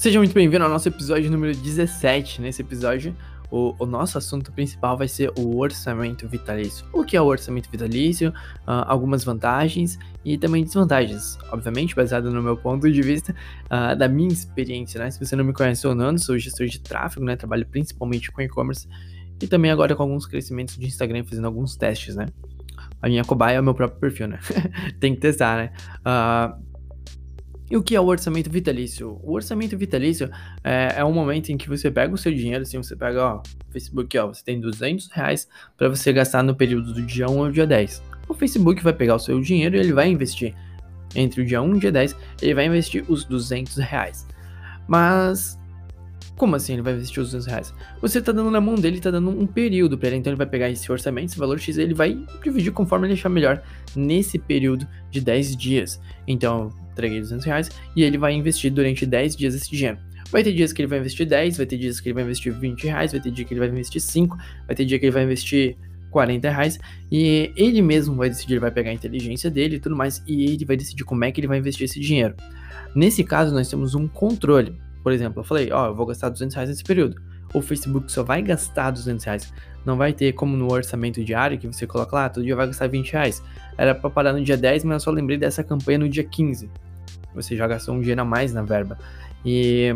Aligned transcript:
Seja 0.00 0.18
muito 0.18 0.32
bem-vindo 0.32 0.64
ao 0.64 0.70
nosso 0.70 0.88
episódio 0.88 1.30
número 1.30 1.54
17. 1.54 2.40
Nesse 2.40 2.62
episódio, 2.62 3.14
o, 3.50 3.74
o, 3.78 3.84
nosso 3.84 4.16
assunto 4.16 4.50
principal 4.50 4.96
vai 4.96 5.06
ser 5.06 5.30
o 5.38 5.58
orçamento 5.58 6.26
vitalício. 6.26 6.86
O 6.90 7.04
que 7.04 7.18
é 7.18 7.20
o 7.20 7.26
orçamento 7.26 7.70
vitalício, 7.70 8.30
uh, 8.30 8.80
algumas 8.86 9.24
vantagens 9.24 9.98
e 10.24 10.38
também 10.38 10.64
desvantagens. 10.64 11.36
Obviamente, 11.52 11.94
baseado 11.94 12.30
no 12.30 12.42
meu 12.42 12.56
ponto 12.56 12.90
de 12.90 13.02
vista, 13.02 13.36
uh, 13.66 13.94
da 13.94 14.08
minha 14.08 14.32
experiência, 14.32 14.98
né? 14.98 15.10
Se 15.10 15.22
você 15.22 15.36
não 15.36 15.44
me 15.44 15.52
conhece 15.52 15.86
ou 15.86 15.94
não, 15.94 16.16
sou 16.16 16.38
gestor 16.38 16.66
de 16.66 16.80
tráfego, 16.80 17.26
né? 17.26 17.36
Trabalho 17.36 17.66
principalmente 17.66 18.32
com 18.32 18.40
e-commerce 18.40 18.88
e 19.38 19.46
também 19.46 19.70
agora 19.70 19.94
com 19.94 20.02
alguns 20.02 20.24
crescimentos 20.24 20.78
de 20.78 20.86
Instagram, 20.86 21.24
fazendo 21.24 21.44
alguns 21.44 21.76
testes, 21.76 22.16
né? 22.16 22.24
A 23.02 23.06
minha 23.06 23.22
cobaia 23.22 23.56
é 23.56 23.60
o 23.60 23.62
meu 23.62 23.74
próprio 23.74 24.00
perfil, 24.00 24.28
né? 24.28 24.38
Tem 24.98 25.14
que 25.14 25.20
testar, 25.20 25.58
né? 25.58 25.72
Uh, 25.98 26.69
e 27.70 27.76
o 27.76 27.82
que 27.82 27.94
é 27.94 28.00
o 28.00 28.06
orçamento 28.06 28.50
vitalício? 28.50 29.20
O 29.22 29.32
orçamento 29.32 29.78
vitalício 29.78 30.28
é, 30.64 30.94
é 30.96 31.04
um 31.04 31.12
momento 31.12 31.50
em 31.50 31.56
que 31.56 31.68
você 31.68 31.88
pega 31.88 32.12
o 32.12 32.18
seu 32.18 32.34
dinheiro, 32.34 32.62
assim, 32.62 32.78
você 32.78 32.96
pega, 32.96 33.24
ó, 33.24 33.42
Facebook, 33.70 34.18
ó, 34.18 34.26
você 34.26 34.42
tem 34.42 34.60
200 34.60 35.08
reais 35.12 35.48
para 35.76 35.88
você 35.88 36.12
gastar 36.12 36.42
no 36.42 36.54
período 36.54 36.92
do 36.92 37.02
dia 37.02 37.30
1 37.30 37.44
ao 37.44 37.52
dia 37.52 37.68
10. 37.68 38.02
O 38.28 38.34
Facebook 38.34 38.82
vai 38.82 38.92
pegar 38.92 39.14
o 39.14 39.20
seu 39.20 39.40
dinheiro 39.40 39.76
e 39.76 39.78
ele 39.78 39.92
vai 39.92 40.08
investir 40.08 40.52
entre 41.14 41.42
o 41.42 41.46
dia 41.46 41.62
1 41.62 41.74
e 41.74 41.76
o 41.76 41.80
dia 41.80 41.92
10, 41.92 42.16
ele 42.42 42.54
vai 42.54 42.66
investir 42.66 43.04
os 43.08 43.24
200 43.24 43.76
reais. 43.76 44.26
Mas 44.88 45.59
como 46.40 46.56
assim 46.56 46.72
ele 46.72 46.80
vai 46.80 46.94
investir 46.94 47.22
os 47.22 47.32
200 47.32 47.46
reais? 47.46 47.74
Você 48.00 48.18
tá 48.18 48.32
dando 48.32 48.50
na 48.50 48.62
mão 48.62 48.74
dele, 48.74 48.98
tá 48.98 49.10
dando 49.10 49.28
um 49.28 49.46
período 49.46 49.98
para 49.98 50.08
ele, 50.08 50.16
então 50.16 50.30
ele 50.30 50.38
vai 50.38 50.46
pegar 50.46 50.70
esse 50.70 50.90
orçamento, 50.90 51.26
esse 51.26 51.38
valor 51.38 51.60
X, 51.60 51.76
ele 51.76 51.92
vai 51.92 52.18
dividir 52.42 52.72
conforme 52.72 53.06
ele 53.06 53.12
achar 53.12 53.28
melhor 53.28 53.62
nesse 53.94 54.38
período 54.38 54.88
de 55.10 55.20
10 55.20 55.54
dias. 55.54 56.00
Então, 56.26 56.70
entreguei 56.92 57.20
200 57.20 57.44
reais 57.44 57.70
e 57.94 58.02
ele 58.02 58.16
vai 58.16 58.32
investir 58.32 58.72
durante 58.72 59.04
10 59.04 59.36
dias 59.36 59.54
esse 59.54 59.70
dinheiro. 59.70 59.98
Vai 60.32 60.42
ter 60.42 60.54
dias 60.54 60.72
que 60.72 60.80
ele 60.80 60.88
vai 60.88 60.98
investir 60.98 61.28
10, 61.28 61.58
vai 61.58 61.66
ter 61.66 61.76
dias 61.76 62.00
que 62.00 62.08
ele 62.08 62.14
vai 62.14 62.22
investir 62.22 62.58
20 62.58 62.84
reais, 62.84 63.12
vai 63.12 63.20
ter 63.20 63.30
dia 63.30 63.44
que 63.44 63.52
ele 63.52 63.60
vai 63.60 63.68
investir 63.68 64.00
5, 64.00 64.38
vai 64.66 64.74
ter 64.74 64.86
dia 64.86 64.98
que 64.98 65.04
ele 65.04 65.12
vai 65.12 65.24
investir 65.24 65.76
40 66.10 66.48
reais 66.48 66.78
e 67.12 67.52
ele 67.54 67.82
mesmo 67.82 68.14
vai 68.14 68.30
decidir, 68.30 68.58
vai 68.58 68.70
pegar 68.70 68.88
a 68.88 68.94
inteligência 68.94 69.50
dele 69.50 69.76
e 69.76 69.78
tudo 69.78 69.94
mais 69.94 70.22
e 70.26 70.44
ele 70.44 70.64
vai 70.64 70.78
decidir 70.78 71.04
como 71.04 71.22
é 71.22 71.30
que 71.30 71.38
ele 71.38 71.48
vai 71.48 71.58
investir 71.58 71.84
esse 71.84 72.00
dinheiro. 72.00 72.34
Nesse 72.94 73.22
caso, 73.22 73.54
nós 73.54 73.68
temos 73.68 73.94
um 73.94 74.08
controle. 74.08 74.74
Por 75.02 75.12
exemplo, 75.12 75.40
eu 75.40 75.44
falei, 75.44 75.70
ó, 75.72 75.86
eu 75.86 75.94
vou 75.94 76.06
gastar 76.06 76.28
200 76.28 76.54
reais 76.54 76.70
nesse 76.70 76.84
período. 76.84 77.20
O 77.52 77.60
Facebook 77.60 78.10
só 78.10 78.22
vai 78.22 78.42
gastar 78.42 78.90
200 78.90 79.24
reais. 79.24 79.52
Não 79.84 79.96
vai 79.96 80.12
ter 80.12 80.32
como 80.32 80.56
no 80.56 80.70
orçamento 80.70 81.24
diário 81.24 81.58
que 81.58 81.66
você 81.66 81.86
coloca 81.86 82.14
lá, 82.14 82.28
todo 82.28 82.44
dia 82.44 82.54
vai 82.54 82.66
gastar 82.66 82.86
20 82.86 83.12
reais. 83.12 83.42
Era 83.78 83.94
pra 83.94 84.10
parar 84.10 84.32
no 84.32 84.42
dia 84.42 84.56
10, 84.56 84.84
mas 84.84 84.94
eu 84.94 85.00
só 85.00 85.10
lembrei 85.10 85.38
dessa 85.38 85.64
campanha 85.64 85.98
no 85.98 86.08
dia 86.08 86.24
15 86.24 86.70
você 87.34 87.56
já 87.56 87.66
gastou 87.66 87.94
um 87.94 88.00
dinheiro 88.00 88.20
a 88.20 88.24
mais 88.24 88.52
na 88.52 88.62
verba. 88.62 88.98
E 89.44 89.94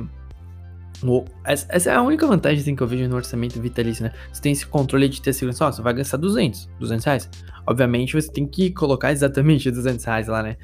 essa 1.45 1.91
é 1.91 1.95
a 1.95 2.03
única 2.03 2.27
vantagem 2.27 2.61
assim, 2.61 2.75
que 2.75 2.83
eu 2.83 2.87
vejo 2.87 3.09
no 3.09 3.17
orçamento 3.17 3.61
vitalício, 3.61 4.05
né? 4.05 4.13
Você 4.33 4.41
tem 4.41 4.53
esse 4.53 4.67
controle 4.67 5.09
de 5.09 5.21
ter 5.21 5.33
segurança, 5.33 5.67
ó, 5.67 5.73
você 5.73 5.83
vai 5.83 5.93
gastar 5.93 6.17
200, 6.17 6.69
200 6.79 7.05
reais. 7.05 7.31
Obviamente 7.67 8.15
você 8.15 8.31
tem 8.31 8.47
que 8.47 8.71
colocar 8.71 9.13
exatamente 9.13 9.71
200 9.71 10.05
reais 10.05 10.29
lá, 10.29 10.43
né? 10.43 10.57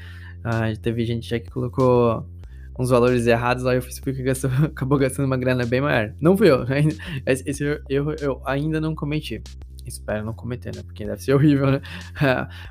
Ah, 0.43 0.73
teve 0.81 1.05
gente 1.05 1.29
já 1.29 1.39
que 1.39 1.51
colocou 1.51 2.27
uns 2.81 2.91
valores 2.91 3.27
errados 3.27 3.63
lá 3.63 3.77
o 3.77 3.83
Facebook 3.83 4.23
gastou, 4.23 4.51
acabou 4.65 4.99
gastando 4.99 5.27
uma 5.27 5.37
grana 5.37 5.67
bem 5.67 5.81
maior. 5.81 6.15
Não 6.21 6.37
fui 6.37 6.51
eu, 6.51 6.65
esse 7.27 7.65
erro 7.89 8.15
eu 8.21 8.41
ainda 8.45 8.81
não 8.81 8.95
cometi. 8.95 9.43
Espero 9.87 10.25
não 10.25 10.33
cometer, 10.33 10.75
né? 10.75 10.83
Porque 10.83 11.05
deve 11.05 11.23
ser 11.23 11.33
horrível, 11.35 11.71
né? 11.71 11.83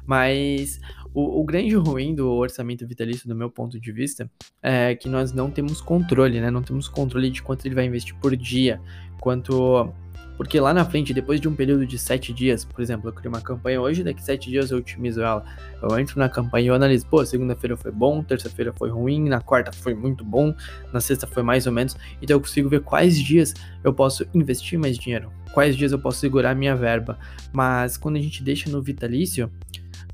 Mas 0.05 0.80
o, 1.13 1.41
o, 1.41 1.43
grande 1.43 1.75
ruim 1.75 2.15
do 2.15 2.30
orçamento 2.30 2.87
vitalício, 2.87 3.27
do 3.27 3.35
meu 3.35 3.49
ponto 3.49 3.80
de 3.80 3.91
vista, 3.91 4.30
é 4.61 4.95
que 4.95 5.09
nós 5.09 5.31
não 5.31 5.49
temos 5.49 5.81
controle, 5.81 6.39
né? 6.39 6.49
Não 6.49 6.61
temos 6.61 6.87
controle 6.87 7.30
de 7.30 7.41
quanto 7.41 7.65
ele 7.65 7.75
vai 7.75 7.85
investir 7.85 8.15
por 8.15 8.35
dia, 8.35 8.80
quanto. 9.19 9.91
Porque 10.40 10.58
lá 10.58 10.73
na 10.73 10.86
frente, 10.86 11.14
depois 11.14 11.42
de 11.42 11.50
um 11.50 11.54
período 11.54 11.86
de 11.86 12.00
sete 12.00 12.32
dias, 12.32 12.64
por 12.64 12.82
exemplo, 12.82 13.10
eu 13.10 13.14
crio 13.14 13.30
uma 13.30 13.42
campanha 13.42 13.82
hoje, 13.82 14.05
daqui 14.05 14.23
sete 14.23 14.50
dias 14.50 14.72
eu 14.72 14.77
otimizo 14.77 15.22
ela. 15.22 15.44
Eu 15.82 16.00
entro 16.00 16.17
na 16.17 16.30
campanha 16.30 16.64
e 16.64 16.67
eu 16.67 16.73
analiso, 16.73 17.05
pô, 17.08 17.26
segunda-feira 17.26 17.76
foi 17.76 17.92
bom, 17.92 18.23
terça-feira 18.23 18.72
foi 18.72 18.89
ruim, 18.89 19.28
na 19.28 19.42
quarta 19.42 19.73
foi 19.73 19.94
muito 19.94 20.23
bom, 20.23 20.55
na 20.94 21.02
sexta 21.02 21.28
foi 21.28 21.44
mais 21.44 21.67
ou 21.67 21.73
menos. 21.73 21.98
Então 22.22 22.38
eu 22.38 22.39
consigo 22.39 22.70
ver 22.70 22.80
quais 22.80 23.20
dias 23.22 23.54
eu 23.83 23.94
posso 23.94 24.26
investir 24.33 24.80
mais 24.80 24.98
dinheiro, 24.98 25.30
quais 25.54 25.76
dias 25.76 25.92
eu 25.92 25.99
posso 25.99 26.20
segurar 26.20 26.55
minha 26.55 26.73
verba. 26.73 27.20
Mas 27.52 27.98
quando 27.98 28.16
a 28.16 28.22
gente 28.22 28.42
deixa 28.42 28.70
no 28.70 28.82
vitalício, 28.82 29.52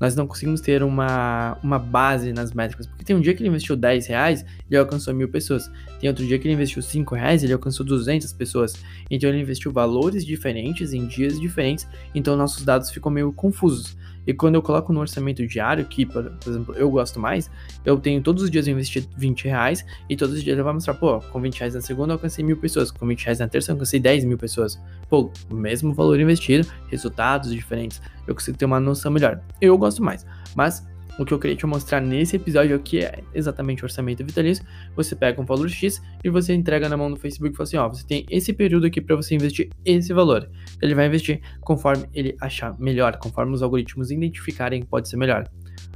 nós 0.00 0.14
não 0.14 0.26
conseguimos 0.26 0.60
ter 0.60 0.82
uma, 0.82 1.56
uma 1.62 1.78
base 1.78 2.32
nas 2.32 2.52
métricas. 2.52 2.86
Porque 2.86 3.04
tem 3.04 3.16
um 3.16 3.20
dia 3.20 3.34
que 3.34 3.42
ele 3.42 3.48
investiu 3.48 3.76
10 3.76 4.06
reais 4.06 4.44
ele 4.70 4.78
alcançou 4.78 5.14
mil 5.14 5.28
pessoas. 5.28 5.70
Tem 6.00 6.08
outro 6.08 6.26
dia 6.26 6.38
que 6.38 6.46
ele 6.46 6.54
investiu 6.54 6.82
5 6.82 7.14
reais 7.14 7.42
ele 7.42 7.52
alcançou 7.52 7.84
200 7.84 8.32
pessoas. 8.32 8.74
Então 9.10 9.28
ele 9.30 9.40
investiu 9.40 9.72
valores 9.72 10.24
diferentes 10.24 10.92
em 10.92 11.06
dias 11.06 11.40
diferentes. 11.40 11.86
Então 12.14 12.36
nossos 12.36 12.64
dados 12.64 12.90
ficam 12.90 13.10
meio 13.10 13.32
confusos. 13.32 13.96
E 14.26 14.34
quando 14.34 14.56
eu 14.56 14.62
coloco 14.62 14.92
no 14.92 15.00
orçamento 15.00 15.46
diário, 15.46 15.84
que, 15.84 16.04
por, 16.04 16.32
exemplo, 16.46 16.74
eu 16.74 16.90
gosto 16.90 17.20
mais, 17.20 17.50
eu 17.84 17.98
tenho 17.98 18.20
todos 18.22 18.42
os 18.42 18.50
dias 18.50 18.66
eu 18.66 18.72
investi 18.72 19.08
20 19.16 19.44
reais 19.44 19.84
e 20.08 20.16
todos 20.16 20.34
os 20.34 20.42
dias 20.42 20.54
ele 20.54 20.62
vai 20.62 20.72
mostrar, 20.72 20.94
pô, 20.94 21.20
com 21.20 21.40
20 21.40 21.58
reais 21.58 21.74
na 21.74 21.80
segunda 21.80 22.12
eu 22.12 22.16
alcancei 22.16 22.44
mil 22.44 22.56
pessoas, 22.56 22.90
com 22.90 23.06
20 23.06 23.24
reais 23.24 23.38
na 23.38 23.48
terça 23.48 23.70
eu 23.70 23.74
alcancei 23.74 24.00
10 24.00 24.24
mil 24.24 24.38
pessoas. 24.38 24.80
Pô, 25.08 25.30
mesmo 25.52 25.94
valor 25.94 26.18
investido, 26.18 26.68
resultados 26.88 27.52
diferentes. 27.52 28.00
Eu 28.26 28.34
consigo 28.34 28.58
ter 28.58 28.64
uma 28.64 28.80
noção 28.80 29.12
melhor. 29.12 29.40
Eu 29.60 29.78
gosto 29.78 30.02
mais. 30.02 30.26
Mas 30.54 30.84
o 31.18 31.24
que 31.24 31.32
eu 31.32 31.38
queria 31.38 31.56
te 31.56 31.66
mostrar 31.66 32.00
nesse 32.00 32.36
episódio 32.36 32.74
é 32.74 32.76
o 32.76 32.80
que 32.80 33.00
é 33.00 33.22
exatamente 33.34 33.84
orçamento 33.84 34.24
vitalício. 34.24 34.64
Você 34.94 35.16
pega 35.16 35.40
um 35.40 35.44
valor 35.44 35.68
X 35.68 36.02
e 36.22 36.28
você 36.28 36.54
entrega 36.54 36.88
na 36.88 36.96
mão 36.96 37.10
do 37.10 37.16
Facebook 37.16 37.52
e 37.52 37.56
fala 37.56 37.64
assim: 37.64 37.76
ó, 37.76 37.88
você 37.88 38.06
tem 38.06 38.26
esse 38.30 38.52
período 38.52 38.86
aqui 38.86 39.00
para 39.00 39.16
você 39.16 39.34
investir 39.34 39.70
esse 39.84 40.12
valor. 40.12 40.50
Ele 40.80 40.94
vai 40.94 41.06
investir 41.06 41.40
conforme 41.60 42.06
ele 42.12 42.36
achar 42.40 42.78
melhor, 42.78 43.16
conforme 43.18 43.54
os 43.54 43.62
algoritmos 43.62 44.10
identificarem 44.10 44.80
que 44.80 44.86
pode 44.86 45.08
ser 45.08 45.16
melhor. 45.16 45.48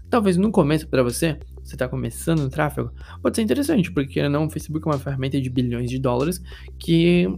Talvez 0.08 0.36
no 0.36 0.50
começo 0.50 0.88
para 0.88 1.02
você, 1.02 1.38
você 1.62 1.76
está 1.76 1.86
começando 1.86 2.40
no 2.40 2.50
tráfego, 2.50 2.92
pode 3.22 3.36
ser 3.36 3.42
interessante, 3.42 3.92
porque 3.92 4.28
não, 4.28 4.46
o 4.46 4.50
Facebook 4.50 4.86
é 4.88 4.90
uma 4.90 4.98
ferramenta 4.98 5.40
de 5.40 5.48
bilhões 5.48 5.88
de 5.88 6.00
dólares 6.00 6.42
que 6.78 7.28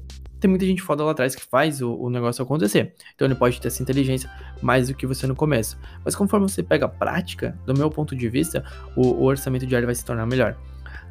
tem 0.42 0.50
muita 0.50 0.66
gente 0.66 0.82
foda 0.82 1.04
lá 1.04 1.12
atrás 1.12 1.36
que 1.36 1.44
faz 1.44 1.80
o, 1.80 1.94
o, 1.94 2.10
negócio 2.10 2.42
acontecer. 2.42 2.92
Então 3.14 3.26
ele 3.26 3.34
pode 3.36 3.60
ter 3.60 3.69
essa 3.69 3.80
inteligência 3.80 4.28
mais 4.60 4.88
do 4.88 4.94
que 4.94 5.06
você 5.06 5.25
no 5.26 5.36
começo. 5.36 5.78
Mas 6.04 6.16
conforme 6.16 6.48
você 6.48 6.62
pega 6.62 6.86
a 6.86 6.88
prática, 6.88 7.56
do 7.64 7.72
meu 7.72 7.88
ponto 7.88 8.16
de 8.16 8.28
vista, 8.28 8.64
o, 8.97 9.02
o 9.02 9.22
orçamento 9.22 9.64
diário 9.64 9.86
vai 9.86 9.94
se 9.94 10.04
tornar 10.04 10.26
melhor. 10.26 10.56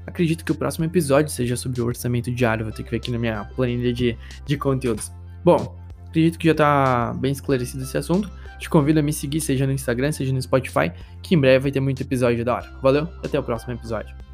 Acredito 0.06 0.44
que 0.44 0.52
o 0.52 0.56
próximo 0.56 0.84
episódio 0.84 1.31
seja 1.31 1.56
sobre 1.56 1.80
o 1.80 1.86
orçamento 1.86 2.30
diário. 2.30 2.66
Vou 2.66 2.74
ter 2.74 2.84
que 2.84 2.91
ver 2.91 2.97
aqui 2.97 3.09
na 3.09 3.18
minha 3.18 3.46
planilha 3.56 3.94
de, 3.94 4.18
de 4.46 4.58
conteúdos. 4.58 5.12
Bom, 5.46 5.78
acredito 6.08 6.38
que 6.38 6.47
já 6.47 6.52
está 6.52 7.14
bem 7.14 7.31
esclarecido 7.31 7.84
esse 7.84 7.97
assunto. 7.97 8.30
Te 8.59 8.70
convido 8.70 9.00
a 9.00 9.03
me 9.03 9.14
seguir, 9.14 9.40
seja 9.40 9.66
no 9.66 9.72
Instagram, 9.72 10.12
seja 10.12 10.34
no 10.34 10.41
Spotify, 10.41 10.91
que 11.24 11.36
em 11.36 11.40
breve 11.40 11.59
vai 11.59 11.72
ter 11.72 11.80
muito 11.80 12.02
episódio 12.02 12.44
da 12.44 12.56
hora. 12.56 12.72
Valeu, 12.81 13.08
até 13.24 13.40
o 13.40 13.44
próximo 13.44 13.74
episódio. 13.74 14.31